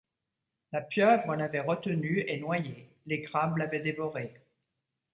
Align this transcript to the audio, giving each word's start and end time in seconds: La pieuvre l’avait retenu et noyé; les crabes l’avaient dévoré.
La 0.71 0.81
pieuvre 0.81 1.35
l’avait 1.35 1.59
retenu 1.59 2.21
et 2.27 2.39
noyé; 2.39 2.89
les 3.05 3.21
crabes 3.21 3.57
l’avaient 3.57 3.81
dévoré. 3.81 4.33